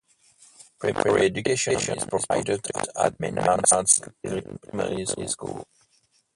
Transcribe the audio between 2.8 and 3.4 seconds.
at